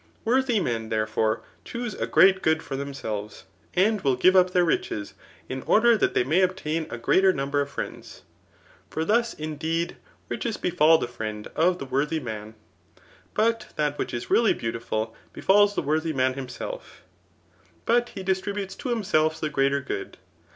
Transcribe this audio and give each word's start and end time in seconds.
Worthy 0.25 0.59
men, 0.59 0.89
therefore, 0.89 1.43
choose 1.63 1.93
a 1.93 2.07
great 2.07 2.41
good 2.41 2.63
for 2.63 2.75
themselves; 2.75 3.43
and 3.75 4.01
will 4.01 4.15
give 4.15 4.35
up 4.35 4.49
thdr 4.49 4.65
riches 4.65 5.13
in 5.47 5.61
order 5.67 5.95
that 5.95 6.15
they 6.15 6.23
may 6.23 6.41
obtain 6.41 6.87
a 6.89 6.97
greater 6.97 7.31
number 7.31 7.61
of 7.61 7.69
friends. 7.69 8.23
Foe 8.89 9.03
thus, 9.03 9.35
indeed, 9.35 9.97
riqhes 10.27 10.59
befal 10.59 10.97
Digitized 10.97 10.97
by 10.97 10.97
Google 10.97 10.97
CRA1^ 10.97 11.01
mi. 11.01 11.03
fiTincs. 11.03 11.03
tht 11.03 11.17
friend 11.17 11.47
of 11.55 11.77
the 11.77 11.85
worthy 11.85 12.19
man, 12.19 12.55
but 13.35 13.67
that 13.75 13.97
which 13.99 14.13
is 14.15 14.31
really 14.31 14.53
beautiful 14.53 15.15
befiails 15.35 15.75
the 15.75 15.83
worthy 15.83 16.13
man 16.13 16.33
himself; 16.33 17.03
but 17.85 18.09
he 18.09 18.23
distri 18.23 18.55
butes 18.55 18.75
to 18.75 18.89
himself 18.89 19.39
the 19.39 19.49
greater 19.51 19.81
good. 19.81 20.17